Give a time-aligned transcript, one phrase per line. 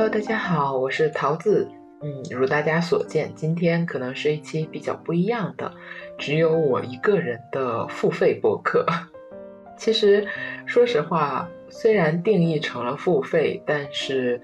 [0.00, 1.68] Hello，大家好，我是桃子。
[2.00, 5.70] 嗯，如大家所见，今天可能是一期比较不一样的，
[6.16, 8.86] 只有我一个人的付费播客。
[9.76, 10.26] 其实，
[10.64, 14.40] 说实话，虽然定义成了付费，但是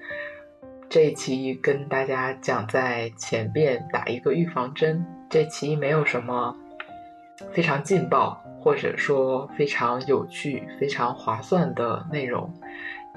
[0.89, 6.55] 这一期跟大家讲在前边打一个预防针，这期没有什么
[7.51, 12.47] 非常劲爆，或者说非常有趣、非常划算的内容。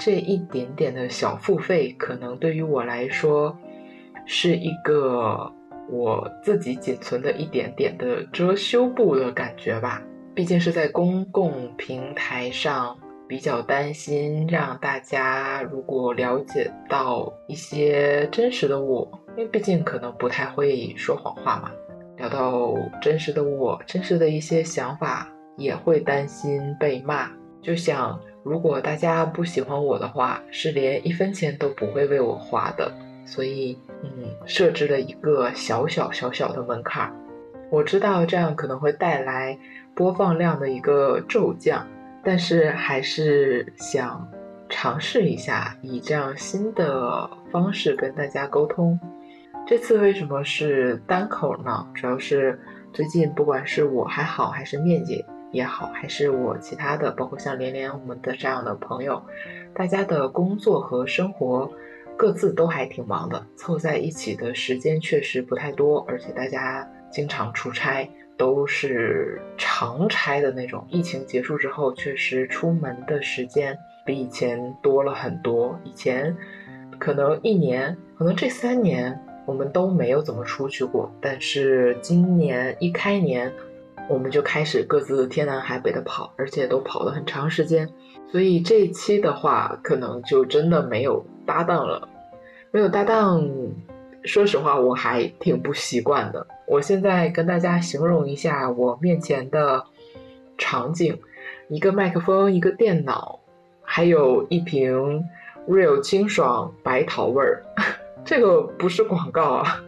[0.02, 3.54] 这一点点的小付费，可能对于我来说，
[4.24, 5.52] 是一个
[5.90, 10.02] 我自己仅存的一点点的遮羞布的感觉吧。
[10.34, 12.96] 毕竟是在公共平台上，
[13.28, 19.06] 比较担心让大家如果了解到一些真实的我，
[19.37, 21.70] 因为毕竟可能不太会说谎话嘛。
[22.16, 25.28] 聊到真实的我，真实的一些想法，
[25.59, 28.18] 也会担心被骂，就想。
[28.43, 32.91] 如果大家不喜欢我的话，是连一分钱都不会为我花的。
[33.27, 34.10] 所以，嗯，
[34.47, 37.15] 设置了一个小小小小的门槛。
[37.71, 39.57] 我知道这样可能会带来
[39.95, 41.87] 播放量的一个骤降，
[42.24, 44.29] 但是还是想
[44.69, 48.99] 尝试一下，以这样新的方式跟大家沟通。
[49.66, 51.87] 这次为什么是单口呢？
[51.95, 52.59] 主要是
[52.93, 55.25] 最近不管是我还好，还是面姐。
[55.52, 59.23] 也好，还是我其他的，包括像连连我们的这样的朋友，
[59.74, 61.70] 大家的工作和生活
[62.16, 70.87] 各自都还挺忙的，凑在一起的时间确实不太多，而且大家经常出差，都是长差的那种。
[70.88, 73.76] 疫情结束之后，确实出门的时间
[74.06, 75.76] 比以前多了很多。
[75.82, 76.37] 以前
[76.98, 83.53] 可能一年，可能这三年我们都没有怎么出去过，但是今年一开年。
[84.09, 87.88] 我们就开始各自天南海北的跑，而且都跑了很长时间，
[88.31, 92.09] 所以这一期的话，可能就真的没有搭档了。
[92.72, 93.48] 没有搭档，
[94.25, 96.47] 说实话我还挺不习惯的。
[96.66, 99.84] 我现在跟大家形容一下我面前的
[100.56, 101.19] 场景：
[101.69, 103.41] 一个麦克风，一个电脑，
[103.82, 105.25] 还有一瓶
[105.69, 107.64] Real 清爽白桃味儿。
[108.25, 109.82] 这个不是广告啊，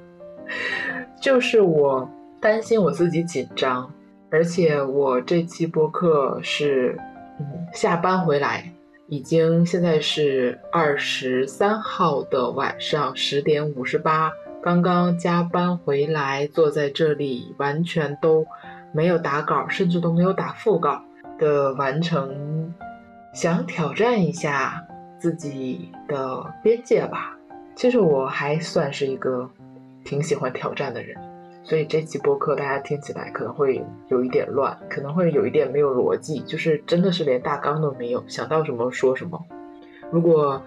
[1.20, 2.08] 就是我
[2.41, 3.92] 担心我自己紧张。
[4.32, 6.98] 而且我这期播客是，
[7.38, 8.72] 嗯，下班回来，
[9.06, 14.32] 已经现在是二十三号的晚上十点五十八，
[14.62, 18.47] 刚刚加班回来，坐在这里，完全都
[18.93, 21.03] 没有打稿，甚至都没有打副稿
[21.38, 22.72] 的完成，
[23.34, 24.82] 想挑战一下
[25.19, 27.37] 自己的边界吧。
[27.76, 29.50] 其实我还算是一个
[30.04, 31.31] 挺喜欢挑战的人。
[31.65, 39.41] 所以这期播客大家听起来可能会有一点乱，可能会有一点没有逻辑，就是真的是连大纲都没有，想到什么说什么。
[40.11, 40.61] 如果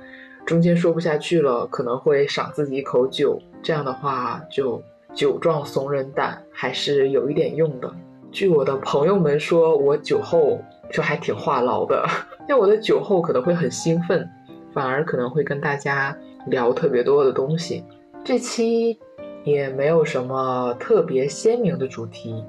[0.45, 4.81] 中间说不下去了，可能会赏自己一口酒，这样的话就
[5.13, 7.93] 酒壮怂人胆，还是有一点用的。
[8.31, 12.07] 据我的朋友们说，我酒后就还挺话痨的，
[12.47, 14.27] 因为我的酒后可能会很兴奋，
[14.73, 16.17] 反而可能会跟大家
[16.47, 17.83] 聊特别多的东西。
[18.23, 18.97] 这期。
[19.45, 22.43] 也没有什么特别鲜明的主题。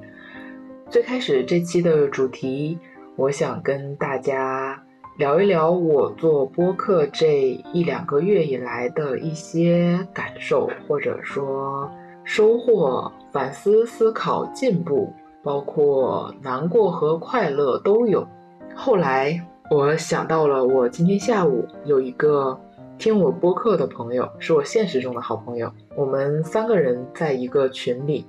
[0.90, 2.78] 最开始这期的主题，
[3.16, 4.82] 我想跟大家
[5.18, 11.88] 聊一聊我做播客这一两个月以来的一些感受，或者说
[12.24, 18.26] 收获、反思、思考、进步，包括难过和快乐都有。
[18.74, 19.38] 后来
[19.70, 22.58] 我想到了，我今天下午有一个。
[22.98, 28.26] 听我播客的朋友是我现实中的好朋友，我们三个人在一个群里，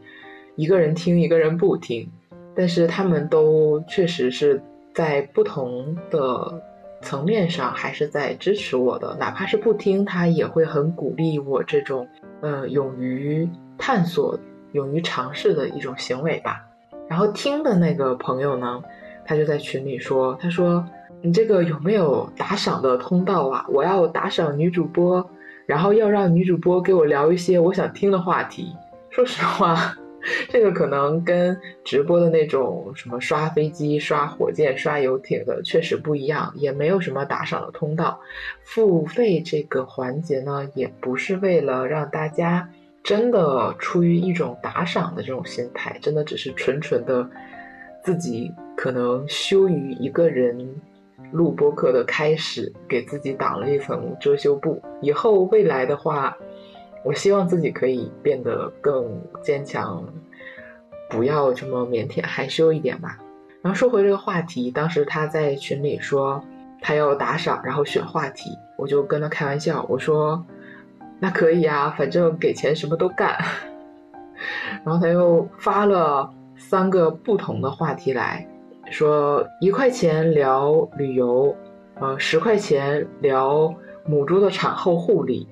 [0.56, 2.10] 一个人听，一个人不听，
[2.54, 4.62] 但是他们都确实是
[4.94, 6.62] 在不同的
[7.02, 12.08] 层面上还是在支持我的，哪怕是不听，他也会很鼓励我这种，
[12.42, 14.38] 呃，勇于探索、
[14.74, 16.66] 勇于尝试的一种行为吧。
[17.08, 18.84] 然后听的那个朋友呢，
[19.28, 20.84] 他就在群里说，他说。
[21.20, 23.66] 你这个有没有打赏的通道啊？
[23.70, 25.28] 我要打赏女主播，
[25.66, 28.72] 然后要让女主播给我聊一些我想听的话题。
[29.10, 29.96] 说实话，
[30.48, 38.20] 这个可能跟直播的那种什么刷飞机、刷火箭、刷游艇的确实不一样，也没有什么打赏的通道。
[38.64, 42.70] 付费这个环节呢，也不是为了让大家
[43.04, 47.28] 真的出于一种打赏的这种心态，真的只是纯纯的
[48.04, 50.74] 自己可能羞于一个人。
[51.34, 54.82] 录播课的开始，给自己挡了一层遮羞布。
[55.02, 56.38] 以后未来的话，
[57.04, 60.06] 我希望自己可以变得更坚强，
[61.10, 63.20] 不要这么腼腆害羞一点吧。
[63.62, 66.42] 然后说回这个话题，当时他在群里说
[66.82, 70.46] 他要打赏，然后选话题，我就跟他开玩笑，我说
[71.20, 73.38] 那可以啊，反正给钱什么都干。
[74.86, 78.48] 然后他又发了三个不同的话题来
[78.92, 81.56] 说：一块钱聊旅游，
[82.00, 83.74] 呃，十块钱聊
[84.06, 85.48] 母猪的产后护理，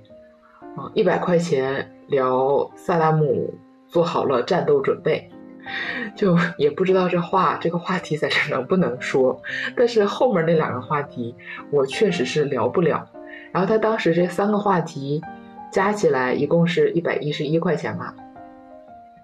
[0.77, 3.53] 啊，一百块钱聊萨达姆
[3.87, 5.29] 做好了战斗准备。
[6.15, 9.41] 就也不知道这话这个话题在这能不能说，
[9.75, 11.35] 但是后面那两个话题
[11.71, 13.09] 我确实是聊不了。
[13.51, 15.23] 然后他当时这三个话题
[15.71, 18.13] 加起来一共是一百一十一块钱嘛，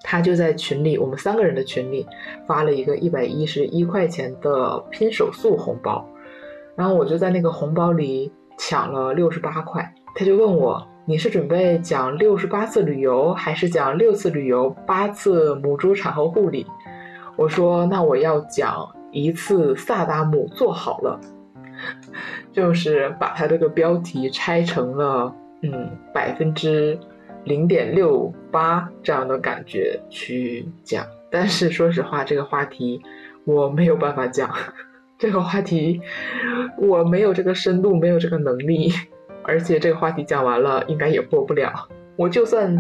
[0.03, 2.05] 他就在群里我们三个人的群里
[2.45, 6.07] 发了一个一百一十一块钱的拼手速红包，
[6.75, 10.87] 然后我就在那个红包里抢了六十八块，他就问我。
[11.03, 16.65] 你是准备讲六十八次旅游，还是讲六次旅游八次母猪产后护理？
[17.35, 21.19] 我说那我要讲一次萨达姆做好了，
[22.53, 25.33] 就是把它这个标题拆成了
[25.63, 26.97] 嗯百分之
[27.43, 31.05] 零点六八这样的感觉去讲。
[31.29, 33.01] 但是说实话，这个话题
[33.45, 34.53] 我没有办法讲，
[35.17, 36.01] 这个话题
[36.77, 38.91] 我没有这个深度，没有这个能力。
[39.43, 41.87] 而且这个话题讲完了，应该也播不了。
[42.15, 42.77] 我就算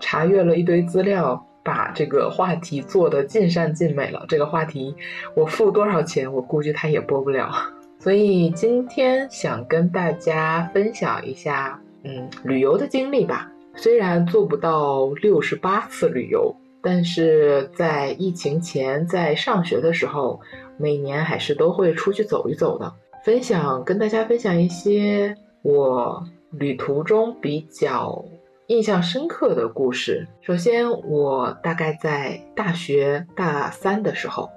[0.00, 4.94] 查阅了一堆资料，把这个话题做的尽善尽美了，这个话题
[5.34, 7.50] 我付多少钱，我估计他也播不了。
[7.98, 13.51] 所以今天想跟大家分享一下，嗯，旅游的经历吧。
[13.76, 20.40] 虽然做不到六十八次旅游，但是在疫情前，在上学的时候，
[20.76, 22.92] 每年还是都会出去走一走的。
[23.24, 25.36] 分享跟大家分享一些。
[25.64, 28.24] 我旅途中比较
[28.66, 34.50] 印象深刻的故事，首先我大概在大学大三的时候，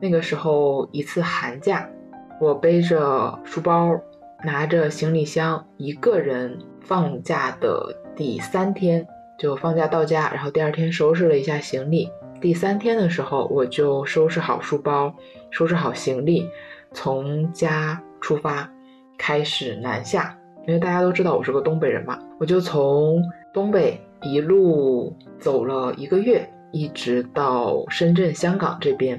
[0.00, 1.90] 那个时候一次寒假，
[2.40, 4.00] 我背着书包，
[4.44, 9.06] 拿着行李箱，一个人放假的第三天
[9.38, 12.10] 就放假到家，然后第二天收拾了一下行李，
[12.40, 15.14] 第三天的时候我就收拾好书包，
[15.50, 16.48] 收拾好行李，
[16.92, 18.68] 从家出发。
[19.18, 20.36] 开始南下，
[20.66, 29.18] 因为大家都知道我是个东北人嘛，我就从东北一路走了一个月，一直到深圳、香港这边。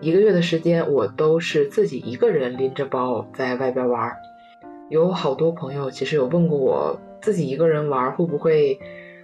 [0.00, 4.12] 一个月的时间，我都是自己一个人拎着包在外边玩。
[4.88, 8.78] 有好多朋友其实有问过我，自己一个人玩会不会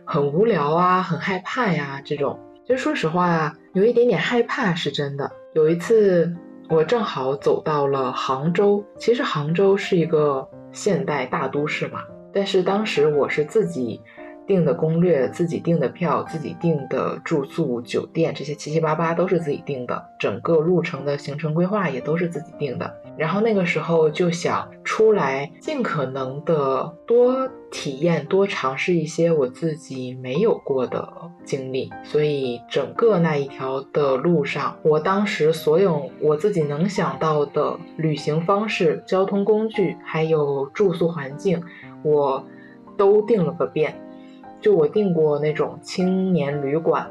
[0.07, 2.01] 很无聊啊、很害怕呀？
[2.03, 5.31] 这种，其实说实话，有一点点害怕是真的。
[5.55, 6.35] 有一次。
[6.73, 14.01] 我正好走到了杭州，其实杭州是一个现代大都市嘛，但是当时我是自己。
[14.47, 20.05] 订的攻略，自己订的票，自己订的住宿、酒店，这些七七八八都是自己订的。
[20.19, 22.93] 整个路程的行程规划也都是自己定的。
[23.21, 31.07] 然后那个时候就想出来，尽可能的多体验、多尝试一些我自己没有过的
[31.45, 31.91] 经历。
[32.03, 41.63] 所以整个那一条的路上，我当时所有我自己能想到的旅行方式、交通工具，还有住宿环境，
[42.03, 42.43] 我
[42.97, 43.95] 都订了个遍。
[44.63, 47.07] 就我订过那种青年旅馆，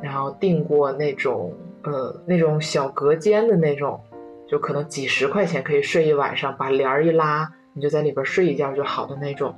[0.00, 1.52] 然后订过那种
[1.82, 4.00] 呃那种小隔间的那种，
[4.48, 9.54] 就可能几十块钱可以睡一晚上，把帘儿一拉，你就在里边睡一觉就好的那种。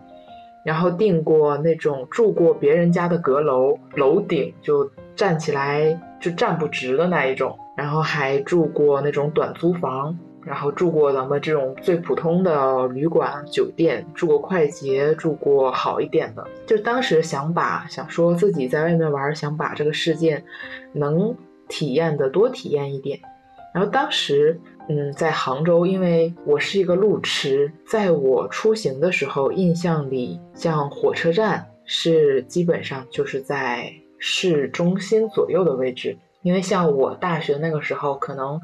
[0.64, 7.56] 然后订过那种住过别人家的阁楼，楼顶就站起来就站不直的那一种。
[7.76, 10.18] 然后还住过那种短租房。
[10.42, 16.42] 然后住过咱们这种最普通的旅馆、酒店，住过快捷，住过好一点的。
[16.66, 20.42] 就当时想把想说自己在外面玩，想把这个世界
[20.94, 21.36] 能
[21.68, 23.20] 体验的多体验一点。
[23.72, 38.60] 然后当时，嗯，在杭州，因为我是一个路痴，在我出行的时候，印象里像火车站是基本上就是在市中心左右的位置，因为像我大学那个时候可能。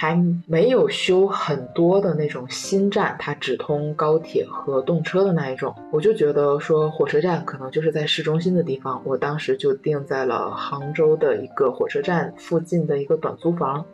[0.00, 9.02] 还没有修很多的那种新站，它只通高铁和动车的那一种，我就觉得说火车站可能就是在市中心的地方。
[9.04, 13.84] 我当时就定在了杭州的一个火车站附近的一个短租房，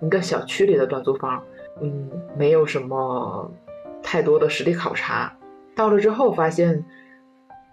[0.00, 1.42] 一个小区里的短租房。
[1.80, 3.50] 嗯，没有什么
[4.02, 5.32] 太多的实地考察。
[5.74, 6.84] 到了之后发现，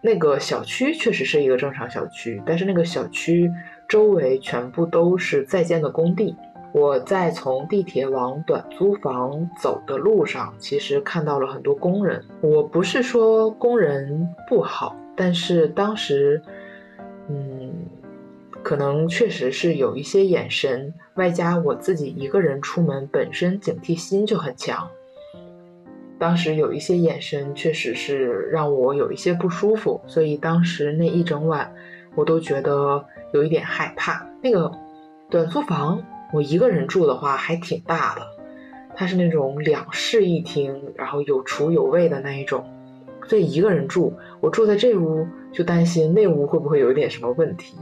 [0.01, 3.47] 那个小区确实是一个正常小区，但是那个小区
[3.87, 6.35] 周围全部都是在建的工地。
[6.73, 12.23] 我在从地铁往短租房走的路上，其实看到了很多工人。
[12.39, 16.41] 我不是说工人不好，但是当时，
[18.63, 24.87] 可能确实是有一些眼神，外加我自己一个人出门，本身警惕心就很强。
[26.19, 31.73] 当时有一些眼神确实是让我有一些不舒服，所以当时那一整晚
[32.13, 33.03] 我都觉得
[33.33, 34.25] 有一点害怕。
[34.41, 34.71] 那个
[35.29, 38.21] 短租房，我一个人住的话还挺大的，
[38.95, 42.63] 它是那种两室一厅，然后有厨有卫的那一种，
[43.25, 47.75] 所以一个人住，我住在这屋就担心那屋会不会有一点什么问题。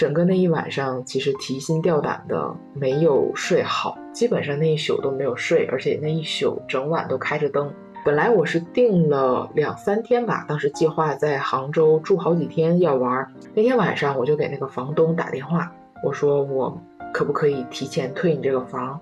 [0.00, 7.70] 整个那一晚上，其实提心吊胆的，没有睡好，基本上那一宿都没有睡，而且那一宿整晚都开着灯。
[8.02, 13.30] 本来我是订了两三天吧，当时计划在杭州住好几天要玩。
[13.52, 15.70] 那天晚上我就给那个房东打电话，
[16.02, 16.80] 我说我
[17.12, 18.98] 可不可以提前退你这个房？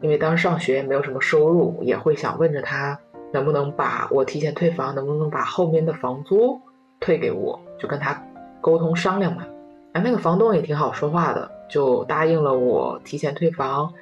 [0.00, 2.98] 因为当时上学也没有什么收入，也会想问着他
[3.30, 6.58] 能不能把我提前退房，能不能把后面的房租
[6.98, 8.24] 退给我，就跟他
[8.62, 9.44] 沟通商量嘛。
[9.92, 13.92] 哎，那个房东也挺好说话的，就答应了我提前退房，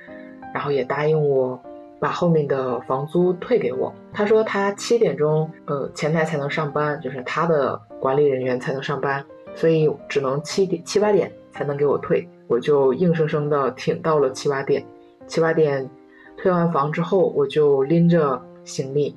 [0.52, 1.58] 然后也答应我
[1.98, 3.92] 把后面的房租退给我。
[4.12, 12.28] 他说他七点钟，呃，前台才能上班，就是他的管理人员才能上班，所以只能七点七八点才能给我退。
[12.48, 14.84] 我就硬生生的挺到了七八点。
[15.26, 15.88] 七八点
[16.36, 19.14] 退完房之后，我就拎着行李，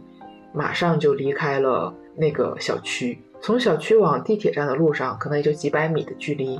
[0.53, 3.21] 马上就离开了那个小区。
[3.41, 6.59] 从小区往地铁站的路上，可能也就几百米的距离。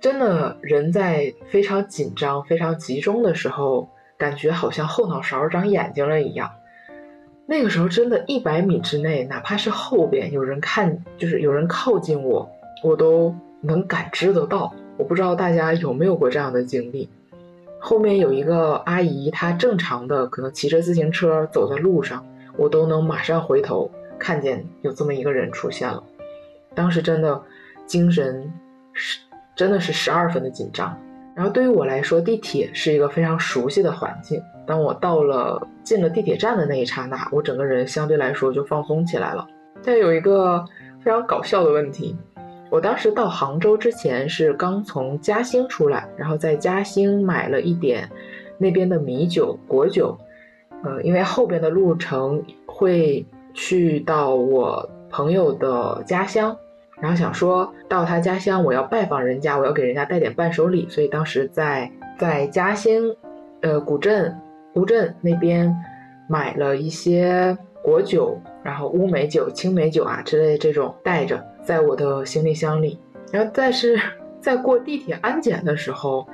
[0.00, 6.50] 真的，人在非常紧张、非常集中的时候，感觉好像后脑勺长眼睛了一样。
[7.46, 12.48] 那个时候，真的，一百米之内，哪怕是后边有人看，就是有人靠近我，
[12.82, 14.74] 我都能感知得到。
[14.96, 17.08] 我不知道大家有没有过这样的经历。
[17.78, 26.02] 后面有一个阿姨，她正常的可能骑着自行车走在路上，我都能马上回头看见有这么一个人出现了。
[26.76, 27.42] 当时真的
[27.86, 28.52] 精神
[28.92, 29.18] 是
[29.56, 30.96] 真的是十二分的紧张，
[31.34, 34.40] 然后对于我来说，地铁是一个非常熟悉的环境。
[34.66, 39.46] 当我到了进了地铁站的那一刹那，我整个人相对来说就放松起来了。
[39.82, 40.62] 但有一个
[41.02, 42.14] 非常搞笑的问题，
[42.70, 48.10] 我当时到杭州之前是刚从嘉兴出来，然后在嘉兴买了一点
[48.58, 50.18] 那边的米酒、果酒，
[50.82, 56.54] 呃，因为后边的路程会去到我朋友的家乡。
[56.98, 63.14] 然后想说到他家乡，我要拜访人家，我要给人家带点伴手礼，所以当时在在嘉兴，
[63.60, 64.34] 呃古镇
[64.76, 65.74] 乌镇那边
[66.26, 72.98] 买了一些果酒，然后乌梅酒、青梅酒啊之类这种带着在我的行李箱里。
[73.30, 74.00] 然后但是
[74.40, 76.26] 在过地铁安检的时候，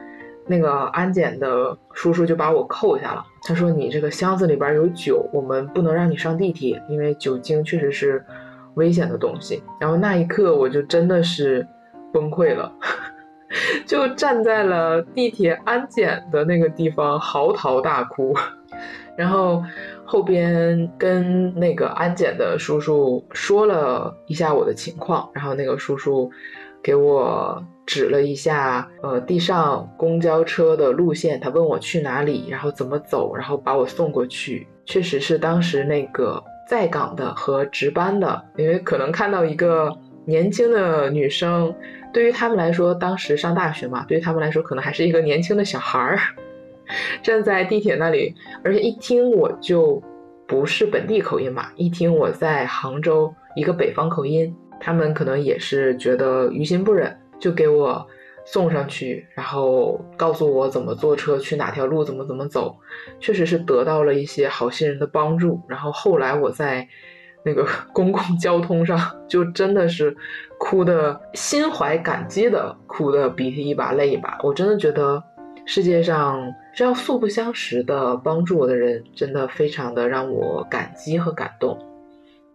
[0.46, 8.24] 那个安检的叔叔就把我扣下了，他说你这个箱子里边有酒，我们不能让你上地铁，因为酒精确实是。
[8.74, 11.66] 危险的东西，然后那一刻我就真的是
[12.12, 12.72] 崩溃了，
[13.86, 18.34] 就站在了地铁安检的那个地方嚎啕大哭，
[19.16, 19.62] 然后
[20.04, 26.30] 后边跟那个安检的叔叔说了一下我的情况，然后那个叔叔
[26.82, 36.42] 给我指了一下，呃，地上公交车的路线，他问我去哪里，然后怎么走，然后把我送过去，确实是当时那个。
[36.72, 41.74] 在岗的和值班的，因为可能看到一个年轻的女生，
[42.14, 46.18] 对于他们来说，当时上大学嘛，对于他们来说，可能还是一个年轻的小孩儿，
[47.22, 50.02] 站在地铁那里，而且一听我就
[50.48, 58.06] 不是本地口音嘛，一听我在杭州一个北方口音，他们可能也是觉得于心不忍，就给我。
[58.44, 62.76] 送上去，然后告诉我怎么坐车去哪条路，怎么怎么走，
[63.20, 65.60] 确实是得到了一些好心人的帮助。
[65.68, 66.86] 然后后来我在
[67.44, 70.16] 那个 公共交通上，就真的是
[70.58, 74.38] 哭的心怀感激的，哭的鼻涕一把泪一把。
[74.42, 75.22] 我真的觉得
[75.64, 81.78] 世界上这样素不相识的帮助我的人，真的非常的让我感激和感动。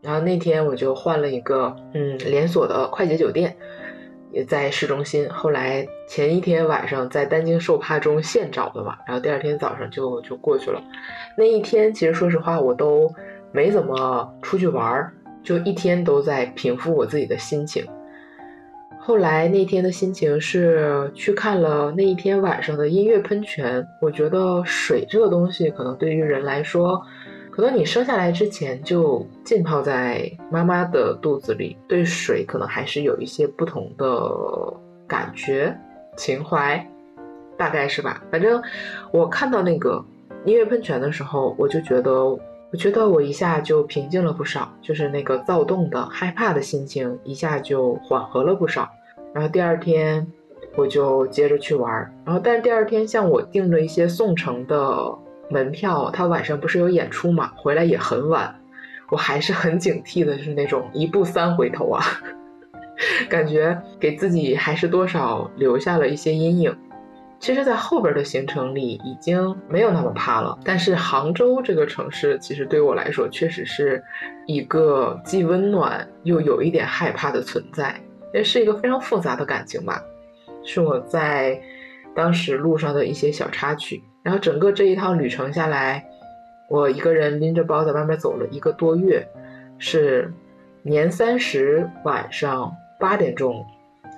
[0.02, 3.56] 然后那天我就换了一个嗯连锁的快捷酒店。
[4.32, 5.30] 也在市中心。
[5.30, 10.82] 后来前一天晚上在担惊受怕中现找的嘛，然后第二天早上就就过去了。
[11.38, 13.14] 那一天其实说实话我都
[13.52, 17.86] 没怎么出去玩儿，就一天都在平复我自己的心情。
[19.00, 23.86] 后来那天的心情是去看了那一天晚上的音乐喷泉。
[24.02, 27.02] 我觉得水这个东西可能对于人来说。
[27.58, 34.32] 可能你生下来之前就浸泡在妈妈的肚子里，对水可能还是有一些不同的
[35.08, 35.76] 感觉、
[36.16, 36.88] 情怀，
[37.58, 38.22] 大概是吧。
[38.30, 38.62] 反正
[39.12, 40.06] 我看到那个
[40.46, 48.88] 音乐喷泉的时候，我就觉得，我觉得我一下就平静了不少，就是那个躁动的、害怕的心情一下就缓和了不少。
[49.34, 50.32] 然后第二天
[50.76, 55.18] 我就接着去玩儿，然后但是第二天像我订了一些宋城的。
[55.50, 57.52] 门票，他晚上不是有演出嘛？
[57.56, 58.54] 回来也很晚，
[59.10, 62.04] 我还是很警惕的，就是那种一步三回头啊，
[63.30, 66.76] 感觉给自己还是多少留下了一些阴影。
[67.40, 74.04] 其实，在后边的行程里已经没有那么怕了，但是杭州这个城市，其实对我来说，确实是
[74.48, 77.96] 一个既温暖又有一点害怕的存在，
[78.34, 80.02] 也是一个非常复杂的感情吧。
[80.64, 81.62] 是我在
[82.16, 86.06] 当时路上的一些小插曲，然后整个这一趟旅程下来，
[86.68, 89.26] 我一个人拎着包在外面走了一个多月，
[89.78, 90.30] 是
[90.82, 92.70] 年三十晚上
[93.00, 93.66] 八点钟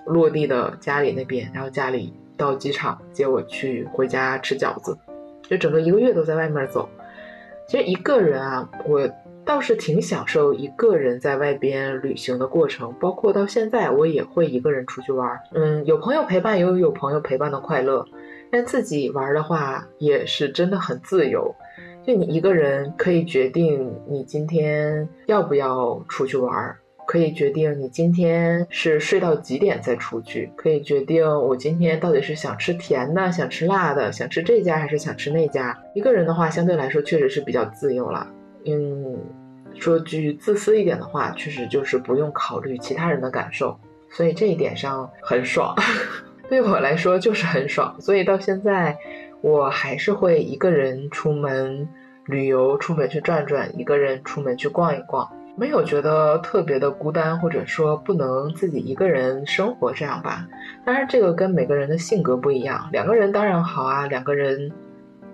[0.08, 2.12] 落地的家里那边，然后家里。
[2.36, 4.98] 到机场接我去回家吃饺子，
[5.44, 6.88] 就整个一个月都在外面走。
[7.68, 9.10] 其实一个人啊，我
[9.44, 15.38] 倒是挺享受一个人在外边旅行的过程，包括到现在我也会一个人出去玩。
[15.54, 18.06] 嗯，有朋友陪伴也，有有朋友陪伴的快乐。
[18.51, 21.56] 但自己玩的话，也是真的很自由。
[22.03, 26.75] 就你一个人可以决定你今天要不要出去玩。
[27.06, 35.75] 可以决定你今天是睡到几点再出去，可以决定我今天到底是想吃甜的、想吃辣的、想吃这家还是想吃那家。
[35.96, 38.27] 一个人的话，相对来说确实是比较自由了。
[38.65, 39.18] 嗯，
[39.74, 43.75] 说句自私一点的话，确实就是不用考虑其他人的感受，
[44.12, 45.75] 所以这一点上很爽。
[46.50, 48.98] 对我来说就是很爽，所以到现在
[49.41, 51.88] 我还是会一个人出门
[52.25, 55.29] 旅游，出门去转转，一个人出门去逛一逛。
[55.56, 60.48] 没有觉得特别的孤单，或者说不能自己一个人生活这样吧。
[60.84, 62.89] 当然，这个跟每个人的性格不一样。
[62.91, 64.72] 两个人当然好啊，两个人，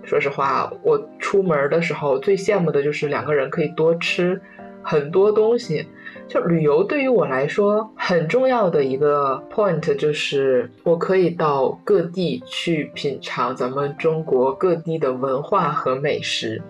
[0.02, 4.38] 说实话，我出门的时候最羡慕的就是两个人可以多吃
[4.82, 5.88] 很多东西。
[6.28, 16.60] 就旅游对于我来说很重要的一个 point 就是我可以到各地去品尝咱们中国各地的文化和美食。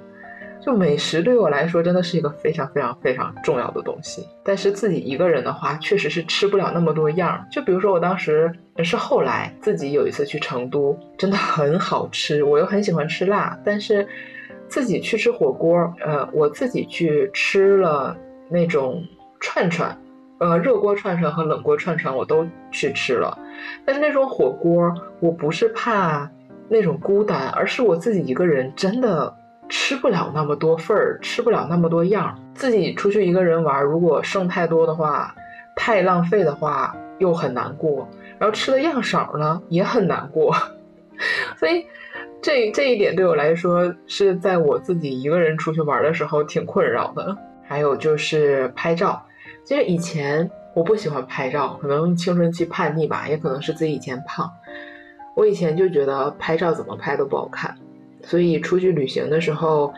[0.60, 7.46] 就美食对我来说真的是一个非常非常非常重要的东西，但是自己一个人的话，确实是吃不了那么多样。
[7.52, 14.04] 就比如说我当时是后来自己有一次去成都，真的很好吃，我又很喜欢吃辣，但是
[14.66, 18.16] 自己去吃火锅，呃，我自己去吃了
[18.50, 19.00] 那种
[19.40, 19.96] 串串，
[20.38, 23.38] 呃，热锅串串和冷锅串串我都去吃了，
[23.84, 26.30] 但是那种火锅，我不是怕
[26.68, 29.34] 那种孤单，而是我自己一个人真的。
[29.68, 32.38] 吃不了那么多份儿，吃不了那么多样。
[32.54, 35.34] 自己出去一个人玩，如果剩太多的话，
[35.74, 38.08] 太浪费的话又很难过。
[38.38, 40.54] 然后吃的样少呢，也很难过。
[41.58, 41.84] 所以，
[42.40, 47.36] 这这一点对我来说是在我自己一个人出去玩的时候挺困扰的。
[47.66, 49.22] 还有就是拍照，
[49.64, 54.50] 其实以前我不喜欢拍照，可能青春期叛逆吧，也可能是自己以前胖。
[55.34, 57.74] 我以前就觉得拍照怎么拍都不好看。
[58.22, 59.92] 所以出去旅行的时候，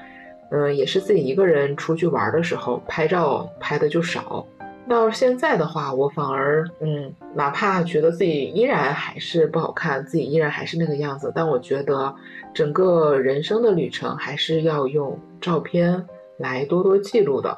[0.51, 4.47] 嗯，也是自己一个人出去玩的时候，拍照拍的就少。
[4.89, 12.15] 到现在的话，我反而，嗯，哪怕觉得自己依然还是不好看，自己依然还是那个样子，但我觉得
[12.55, 16.05] 整个人生的旅程还是要用照片
[16.39, 17.57] 来多多记录的，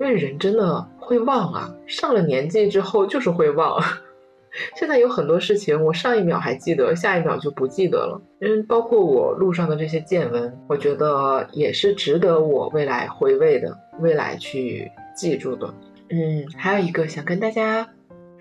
[0.00, 3.82] 因为人真的会忘啊，上了年纪之后就是会忘。
[4.76, 8.22] 现在有很多事情，我上一秒还记得，下一秒就不记得了。
[8.40, 15.66] 嗯，包括我路上的这些见闻，我觉得也是值得我未来回味的，未来去记住的。
[16.10, 17.88] 嗯，还有一个想跟大家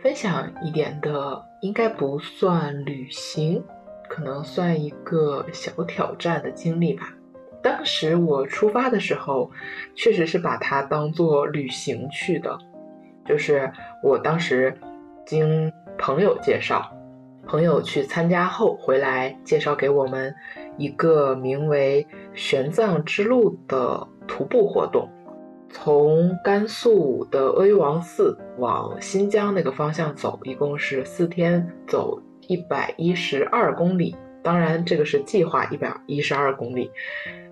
[0.04, 3.63] 分享一点的，应该不算旅行，
[4.08, 7.12] 可能算一个小挑战的经历吧。
[7.63, 9.49] 当时我出发的时候，
[9.95, 12.60] 确实是把它当做旅行去的，
[13.26, 13.71] 就是
[14.04, 14.78] 我当时
[15.26, 15.71] 经。
[15.95, 16.91] 朋友介绍，
[17.45, 20.34] 朋友去参加后回来介绍给我们
[20.76, 25.08] 一个名为“玄奘之路”的徒步活动，
[25.69, 34.15] 从甘肃的阿育王寺往新疆那个方向走，一共是四天，走一百一十二公里。
[34.41, 36.89] 当然，这个是计划一百一十二公里，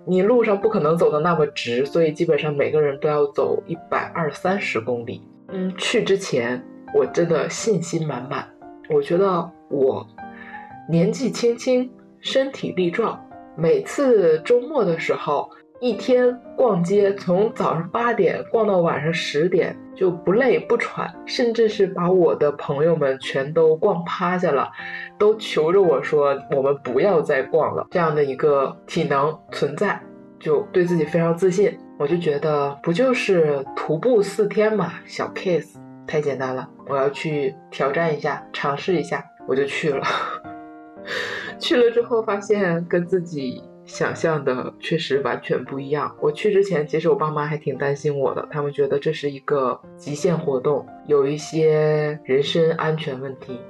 [0.06, 5.22] 你路上不可能走的那么直，所以基本上每个人都要走一百二三十公里。
[5.48, 6.62] 嗯，去之前。
[6.94, 8.46] 我真的信心满满，
[8.90, 10.06] 我觉得我
[10.90, 13.18] 年纪轻轻，身体力壮，
[13.56, 15.48] 每次周末的时候，
[15.82, 24.70] 一天逛街，从早上八点逛到晚上十点，就不累不喘，甚至是把我的朋友们全都逛趴下了，
[25.18, 27.84] 都求着我说我们不要再逛了。
[27.90, 30.00] 这样的一个体能存在，
[30.38, 31.76] 就对自己非常自信。
[31.98, 35.74] 我就觉得不就是徒步四天嘛，小 case。
[36.06, 40.06] 太简单了，我要去挑战一下，尝试一下，我就去了。
[41.58, 46.14] 去了之后发现跟自己想象的确实完全不一样。
[46.20, 53.60] 我去之前，其实我爸妈还挺担心我的，他们觉得这是一个极限活动，有一些人身安全问题。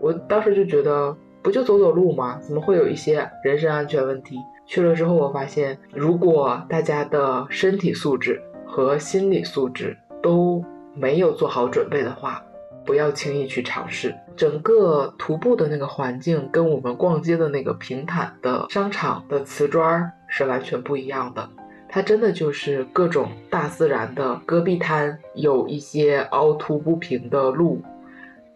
[0.00, 2.38] 我当时就觉得，不就走走路吗？
[2.40, 4.36] 怎么会有一些人身安全问题？
[4.66, 10.62] 去了之后，我发现，如果大家的身体素质和心理素质都
[10.94, 12.44] 没有做好准备的话，
[12.88, 14.14] 不要轻易去尝试。
[14.34, 21.46] 整个徒步的那个环境跟我们逛街的那个平坦的商场的瓷砖是完全不一样的。
[21.86, 27.82] 它真的就是各种大自然的戈壁滩，有一些凹凸不平的路，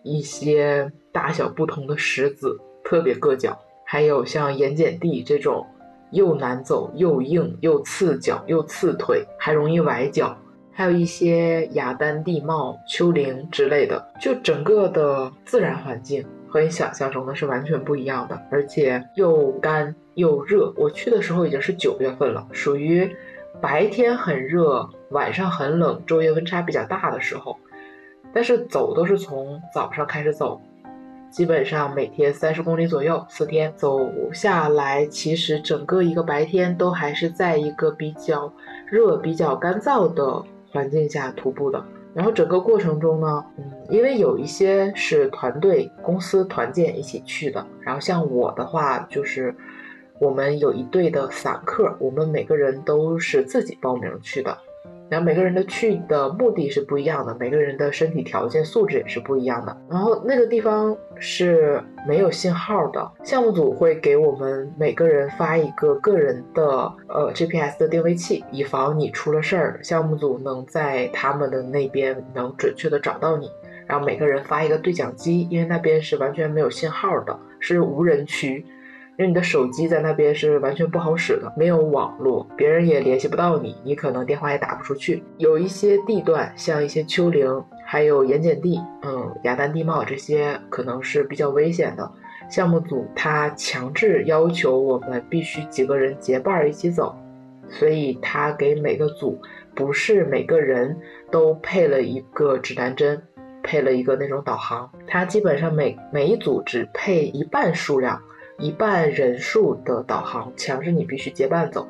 [0.03, 3.59] 一些大小不同的石子，特别硌脚。
[3.85, 5.66] 还有像盐碱地这种，
[6.11, 10.35] 又难走又硬又刺脚又刺腿，还容易崴脚。
[10.74, 20.72] 还有一些雅丹地貌、丘陵之类的，就整个的自然环境和你想象中的是完全不一样的，而且又干又热。
[20.76, 23.14] 我去的时候已经是九月份了，属于
[23.61, 27.56] 白天很热，晚上很冷，昼夜温差比较大的时候。
[28.32, 30.58] 但是走都是从早上开始走，
[31.30, 34.00] 基本上每天三十公里左右，四天走
[34.32, 38.50] 下来，其实整个一个白天都还是在一个比较
[38.87, 40.42] 热、比较干燥的。
[40.72, 49.54] 环境下徒步的，然后整个过程中呢，嗯，因为有一些是团队、公司团建一起去的，然后像我的话，就是
[50.18, 54.56] 我们有一队的散客，我们每个人都是自己报名去的。
[55.12, 59.77] 然后每个人的去的目的是不一样的，每个人的身体条件素质也是不一样的。
[59.90, 66.64] 然后那个地方是没有信号的，项目组会给我们每个人发一个个人的
[67.11, 73.51] 呃 GPS 的定位器，以防你出了事儿，项目组能在他们的那边能准确的找到你。
[73.87, 78.64] 然后每个人发一个对讲机，因为那边是完全没有信号的，是无人区。
[79.18, 85.22] 因为你的手机在那边是完全不好使的，没有网络，别人也联系不到你，你可能电话也打不出去。
[85.37, 92.11] 有一些地段，像一些丘陵，还有盐碱地，嗯，雅丹地貌这些，可能是比较危险的。
[92.48, 97.14] 项目组他强制要求我们必须几个人结伴一起走，
[97.68, 99.38] 所以他给每个组
[99.75, 100.98] 不是每个人
[101.31, 103.22] 都配了一个指南针，
[103.62, 108.18] 配了一个那种导航，他基本上每每一组只配一半数量。
[108.58, 111.88] 一半人数的导航，强制你必须结伴走。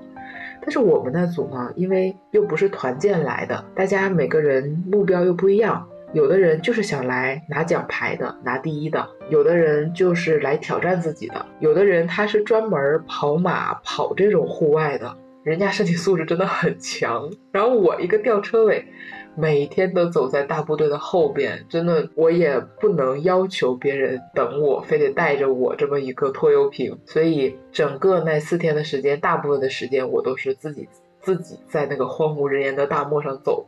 [0.60, 5.88] 但是我们那组呢，因为又不是团建来的，大家每个人目标又不一样。
[6.12, 17.30] 有的人就是想来拿奖牌的，拿第一的；有的人就是来挑战自己的；有的人他是专门跑马跑这种户外的，人家身体素质真的很强。
[17.50, 18.86] 然后我一个吊车尾。
[19.34, 26.98] 每天都走在大部队的后边，真的，我也不能要求别人等我，非得带着我这么一个拖油瓶。
[27.06, 30.86] 所以整个那四天的时间，大部分的时间我都是自己
[31.20, 33.66] 自己在那个荒无人烟的大漠上走，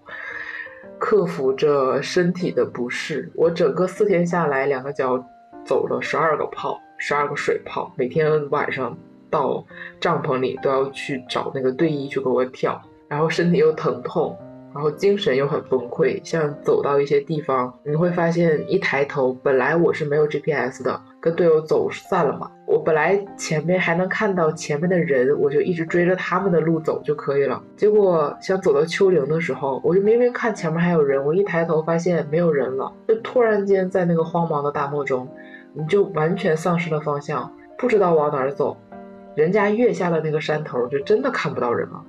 [0.98, 3.33] 克服着身体的不适。
[3.35, 5.24] 我整个四天下来，两个脚
[5.64, 7.90] 走了十二个泡，十二个水泡。
[7.96, 8.98] 每天晚上
[9.31, 9.64] 到
[9.98, 14.37] 帐篷里都要去找那个队医去给我跳，然后身体又疼痛。
[14.75, 22.51] 然后精神又很崩溃，像走到一些地方，你会发现一抬头，本来我是没有 GPS 的，跟队友走散了嘛。
[22.67, 27.63] 我本来前面还能看到前面的人，我就一直追着他们的路走就可以了。
[27.77, 35.29] 结果想走到丘陵的时候，我就明明看前面还有人，我一抬头发现没有人了，就突然间在那个荒茫的大漠中，
[35.73, 38.77] 你就完全丧失了方向，不知道往哪儿走。
[39.37, 42.03] 人家越下了那个山头，就真的看不到人了。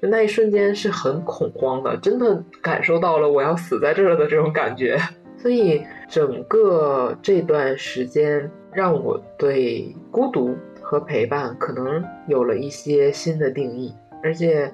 [0.00, 4.98] 就那一瞬间是很恐慌的，真的感受到了我要死在这儿的这种感觉。
[5.36, 14.72] 所以整个这段时间让我对孤独和陪伴可能有了一些新的定义，而且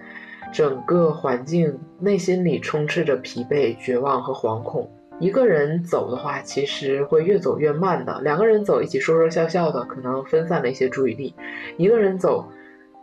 [0.53, 4.89] 整个环境内心里充斥着疲惫、绝望和惶恐。
[5.19, 11.35] 一个人走的话，其实会越走越慢的；两个人走，一起说说笑笑的，可能分散了一些注意力；
[11.79, 12.47] 一个人走。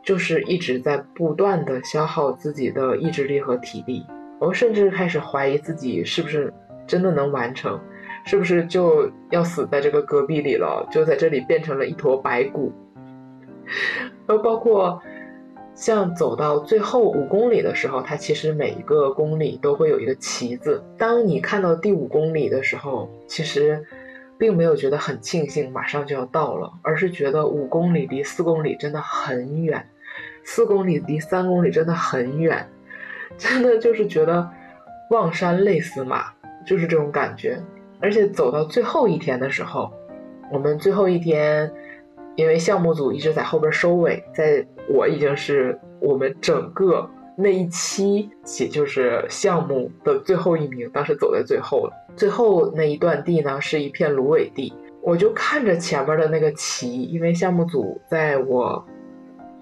[0.03, 4.05] 就是一直在不断的消耗自己的意志力和体力，
[4.39, 6.53] 我甚至开始怀疑自己是不是
[6.85, 7.79] 真的能完成，
[8.25, 12.71] 是不是就要死在这个戈壁里了，就在这里变成了一坨白骨。
[14.27, 15.01] 然后包括
[15.73, 20.83] 像走到最后五公里的时候，它其实每一个公里都会有一个旗子。
[20.97, 23.85] 当你看到第五公里的时候，其实
[24.37, 29.87] 并没有觉得很庆幸马上就要到了，而是觉得五公里离四公里真的很远。
[30.43, 32.67] 四公里离三公里真的很远，
[33.37, 34.49] 真的就是觉得
[35.09, 36.25] 望山累死马，
[36.65, 37.61] 就是这种感觉。
[37.99, 39.91] 而且走到最后一天的时候，
[40.51, 41.71] 我们最后一天，
[42.35, 48.29] 因为项目组一直在后边收尾，在我已经是我们整个那一期，
[48.59, 51.93] 也就是项目的最后一名，当时走在最后了。
[52.15, 58.85] 最后那一段地呢，是一片芦苇地，我就看着前面的那个旗，因为项目组在我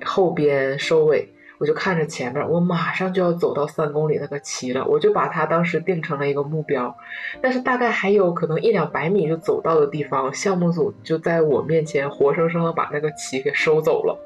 [0.05, 1.29] 后边收尾。
[1.57, 6.97] 我就看着前面，我马上就要走到三公里那个旗了，我就把它当时定成了一个目标。
[7.39, 14.17] 但是大概还有可能一两百米就走到的地方，项目组就在我面前活生生的把那个旗给收走了。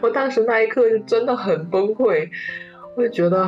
[0.00, 2.30] 我当时那一刻就真的很崩溃，
[2.96, 3.42] 我就觉得，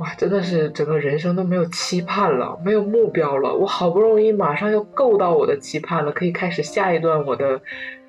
[0.00, 3.54] 哇，真的是整个人生都没有期盼了，没有目标了。
[3.54, 7.60] 我好不容易马上要够到我的期盼了，可以开始下一段我的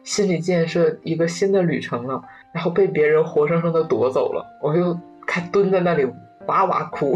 [0.03, 2.23] 心理建设，一个新的旅程了。
[2.51, 6.05] 然后被别人活生生的夺走了，我就看蹲在那里
[6.47, 7.15] 哇哇哭。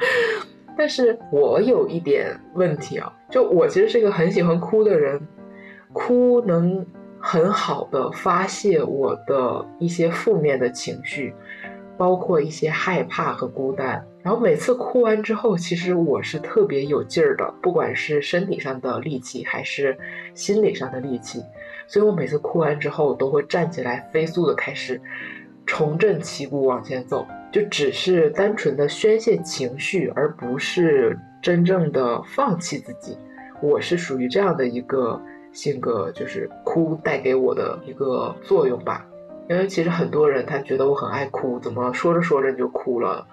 [0.76, 5.26] 但是我有一点问题啊，就我其实是一个很喜欢哭的人，
[5.92, 6.84] 哭能
[7.18, 11.34] 很好的发泄我的一些负面的情绪，
[11.96, 14.04] 包括一些害怕和孤单。
[14.22, 19.96] 然后每次哭完之后，其实我是特别有劲儿的，不管是身体上的力气还是
[20.34, 21.40] 心理上的力气。
[21.86, 25.00] 所以我每次哭完之后，都会站起来，飞速的开始
[25.64, 33.16] 重振旗鼓往前走，就只是单纯的宣泄情绪，而不是真正的放弃自己。
[33.62, 35.20] 我是属于这样的一个
[35.52, 39.05] 性格，就是哭带给我的一个作用吧。
[39.48, 43.26] 因为其实很多人他觉得我很爱哭，怎么说着说着你就哭了，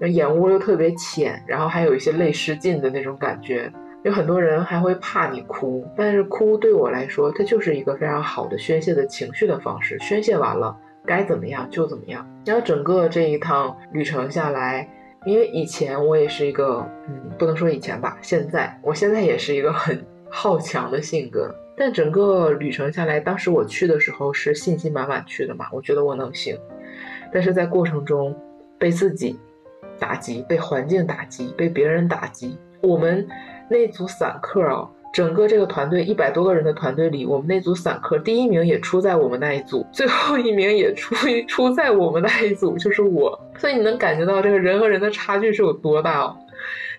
[0.00, 3.72] 眼窝又特别浅，然后还有一些泪失禁的那种感觉。
[4.02, 9.98] 有很多人还会怕你哭，但是哭对我来说，它就是一个非常好的宣泄的情绪的方式。
[9.98, 12.24] 宣泄完了，该怎么样就怎么样。
[12.44, 14.88] 然后整个这一趟旅程下来，
[15.24, 21.52] 因为以前我也是一个，嗯，不能说以前吧，现在我现在也是一个很 好强的性格。
[21.76, 26.58] 但整个旅程下来，当时我去的时候是信心满满去的嘛，我觉得我能行。
[27.32, 28.34] 但是在过程中
[28.78, 29.38] 被自己
[29.98, 33.26] 打击，被环境打击，被别人打击，我们。
[33.68, 41.16] 那组散客啊，整个这个团队一百多个人的团队里，我们那组散客第一名也出在我们那一组，最后一名也出
[41.48, 43.36] 出在我们那一组，就是我。
[43.58, 46.36] 所以你能感觉到这个人和人的差距是有多大哦？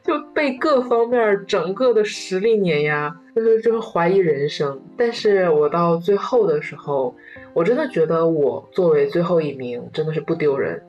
[0.07, 4.81] 就被各方面整个的实力碾压，就是就是怀疑人生。
[4.97, 7.13] 但是我到最后的时候，
[7.53, 10.81] 我真的觉得我作为最后一名真的是不丢人。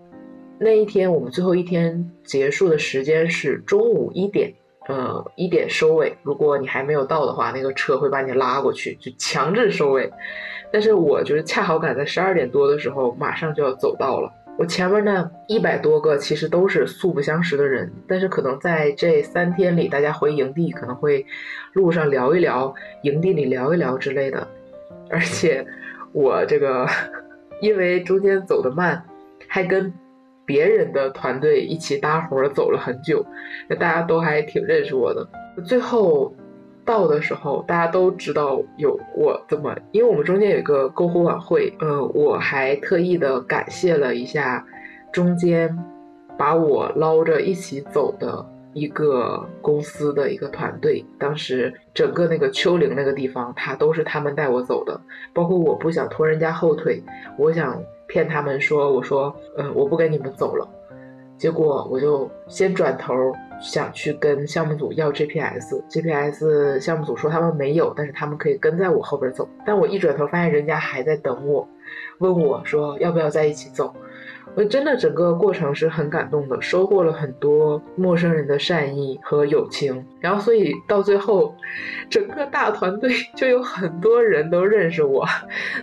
[0.58, 4.54] 那一天我们最后一天结束的时间是中午一点。
[4.88, 6.16] 呃，一点收尾。
[6.22, 10.10] 如果你还没有到的话，那个车会把你拉过去，就强制收尾。
[10.72, 14.32] 但是我就是恰好赶在十二点多的时候，马上就要走到了。
[14.58, 21.24] 我前面那一百多个其实都是素不相识的人，但是可能在这三天里，大家回营地可能会
[21.72, 24.46] 路上聊一聊，营地里聊一聊之类的。
[25.08, 25.64] 而且
[26.12, 26.86] 我这个
[27.62, 29.04] 因为中间走得慢，
[29.46, 29.94] 还跟。
[30.48, 33.22] 别人的团队一起搭伙走了很久，
[33.68, 35.28] 那大家都还挺认识我的。
[35.62, 36.34] 最后
[36.88, 44.64] 到的时候，大家都知道有我这么，因为我们中间有个篝火晚会，呃，我还特意的感谢了一下
[45.12, 45.78] 中间
[46.38, 51.04] 把我捞着一起走的一个公司的一个团队。
[51.18, 54.98] 当时整个那个丘陵那个地方，他都是他们带我走的，
[55.34, 57.02] 包括我不想拖人家后腿，
[57.36, 57.78] 我想。
[58.10, 60.66] 骗他们说，我说，嗯，我不跟你们走了。
[61.38, 63.14] 结果我就先转头
[63.60, 69.48] 想去跟项目组要 GPS，GPS 项目组说他们没有，但是他们可以跟在我后边走。
[69.64, 71.66] 但我一转头发现人家还在等我，
[72.18, 73.94] 问我说要不要在一起走。
[74.54, 80.04] 我真的整个过程是很感动的，收获了很多陌生人的善意和友情。
[80.20, 81.54] 然后，所以到最后，
[82.10, 85.24] 整个大团队 就有很多人都认识我。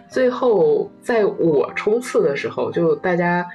[0.10, 3.46] 最后，在我冲刺的时候，就大家，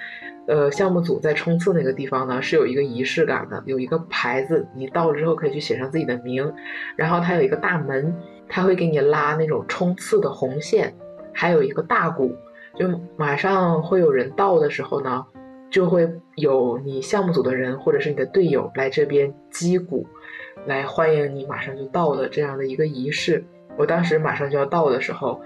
[0.50, 6.52] 呃，项目组在冲刺那个地方呢，是有一个仪式感的，有一个牌子，你到了之后可以去写上自己的名。
[6.96, 8.12] 然后它有一个大门，
[8.48, 10.92] 它会给你拉那种冲刺的红线，
[11.32, 12.34] 还有一个大鼓。
[12.74, 15.24] 就马上会有人到的时候呢，
[15.70, 20.04] 就会有你项目组的人或者是你的队友来这边击鼓，
[20.66, 23.44] 来欢迎你马上就到的这样的一个仪式。
[23.76, 25.40] 我当时马上就要到的时候，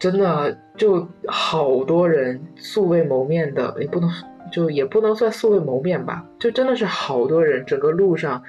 [0.00, 4.10] 真的就好多人素未谋面的，也不能
[4.52, 8.40] 就也不能算素未谋面吧，就真的是好多人，整个路上，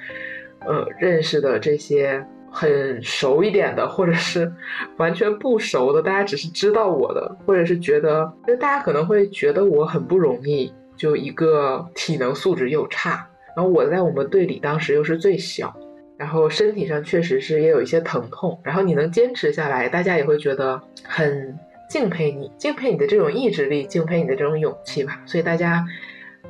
[0.60, 2.24] 呃，认识的这些。
[2.56, 4.48] 很熟一点的，或者是
[4.96, 15.74] 完全不熟的，大家只是知道我的，或者是觉得，就大家可能会觉得我很不容易，就一个体能素质又差，然后我在我们队里当时又是最小，
[16.16, 21.58] 然后身体上确实是也有一些疼痛，然后你能坚持下来，大家也会觉得很
[21.94, 25.22] 敬佩你，敬佩你的这种意志力，敬佩你的这种勇气吧。
[25.26, 25.86] 所以大家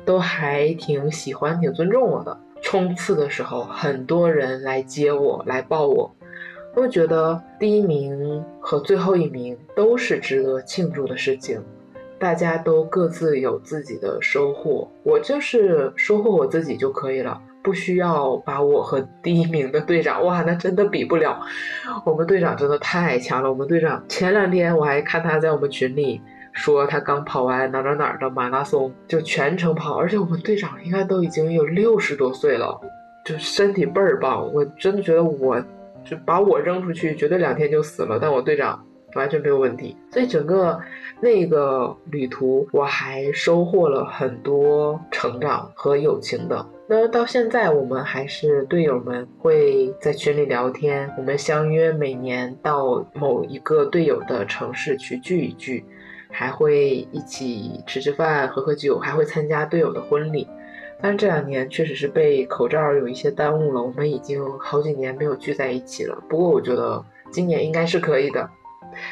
[0.03, 2.35] 都还挺喜欢、挺尊重我的。
[2.63, 6.11] 冲刺的时候，很多人来接我，来抱我。
[6.73, 11.63] 我觉得第一名和最后一名都是值得庆祝的事情。
[12.17, 21.41] 大家都各自有自己的收获，我就是收获我自己就可以了，不需要把我和第一名的队长，哇，那真的比不了。
[22.05, 23.49] 我们队长真的太强了。
[23.49, 32.79] 我们队长前两天我还看他在我们群里说，他刚跑完哪哪哪的马拉松，就全程跑，而且我们队长应该都已经有六十多岁了，
[33.25, 34.53] 就身体倍儿棒。
[34.53, 35.59] 我真的觉得我
[36.05, 38.19] 就把我扔出去，绝对两天就死了。
[38.21, 38.79] 但我队长。
[39.15, 40.77] 完全没有问题，所以整个
[41.21, 46.67] 那个旅途我还收获了很多成长和友情的。
[46.87, 55.83] 那到现在我们还是队友们会在群里聊天，我们相约每年到某一个队友的城市去聚一聚，
[56.29, 60.47] 还会一起吃吃饭、喝喝酒，还会参加队友的婚礼。
[61.01, 66.23] 但是这两年确实是被口罩有一些耽误了，我们已经好几年没有聚在一起了。
[66.29, 68.47] 不过我觉得今年应该是可以的。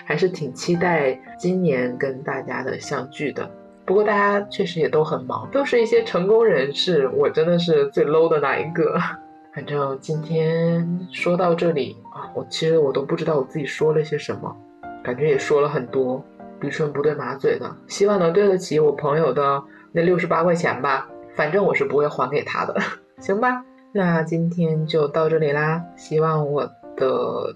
[0.05, 3.49] 还是挺期待今年跟大家的相聚的。
[3.85, 8.97] 不过大家确实也都很忙，都是一些成功人士，我真的是最 low 的那一个。
[9.53, 14.55] 反正今天说到这里啊，我其实我都不知道我自己说了些什么，
[15.03, 16.23] 感觉也说了很多
[16.59, 17.69] 驴唇不对马嘴的。
[17.87, 22.75] 希望能对得起我朋友的那六十八块钱吧，反正我是不会还给他的，
[23.21, 23.63] 行吧？
[23.91, 26.63] 那今天就到这里啦，希望我
[26.95, 27.55] 的。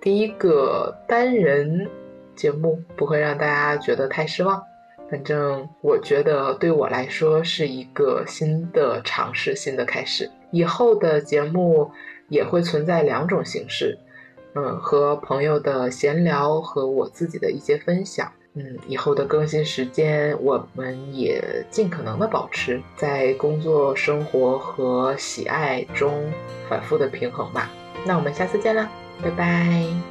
[0.00, 1.88] 第一个单人
[2.34, 4.60] 节目不会让大家觉得太失望，
[5.11, 10.29] 反正我觉得对我来说是一个新的尝试、新的开始。
[10.51, 11.89] 以后的节目
[12.29, 13.97] 也会存在两种形式，
[14.55, 18.31] 嗯，和朋友的闲聊和我自己的一些分享。
[18.53, 26.31] 嗯，以后的更新时间我们也尽可能的保持在工作、生活和喜爱中
[26.67, 27.69] 反复的平衡吧。
[28.05, 28.89] 那我们下次见啦！
[29.23, 30.10] バイバイ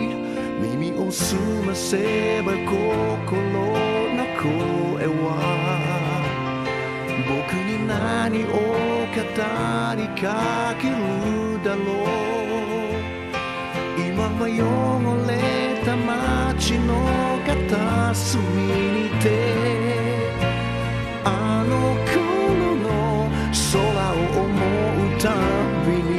[1.11, 5.35] を澄ませば心の声は
[7.27, 8.47] 僕に何を
[9.11, 9.19] 語
[9.99, 10.95] りかける
[11.63, 12.15] だろう。
[13.99, 14.59] 今は汚
[15.27, 15.31] れ
[15.83, 16.89] た街の
[17.45, 19.25] 片隅にて
[21.25, 21.27] あ
[21.67, 21.73] の
[22.07, 22.15] 頃
[22.77, 22.87] の
[23.51, 23.75] 空
[24.13, 24.49] を思
[24.95, 25.25] うた
[25.85, 26.15] びに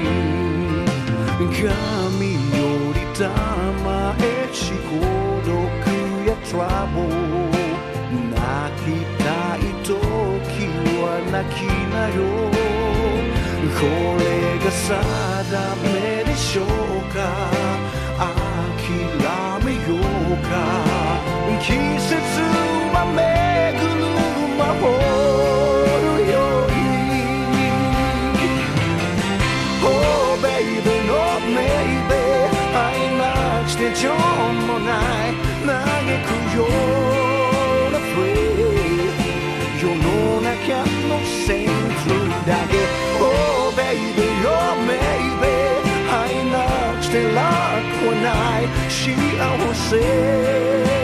[1.49, 2.61] 神よ
[2.93, 3.72] りた
[4.53, 5.01] ち孤
[5.47, 5.57] 独
[6.27, 7.09] やトラブル
[8.31, 8.39] 泣
[8.85, 8.87] き
[9.17, 9.25] た
[9.57, 9.91] い時
[11.01, 11.59] は泣き
[11.91, 12.21] なよ。
[13.81, 13.83] こ
[14.21, 14.23] れ
[14.63, 14.81] が定
[15.83, 16.67] めでしょう
[17.15, 17.17] か。
[18.19, 18.45] 諦
[19.65, 19.97] めよ
[20.31, 20.53] うか。
[49.43, 51.02] tal sei.